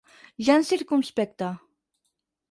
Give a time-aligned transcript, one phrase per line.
[0.45, 1.51] Ja en circumspecte.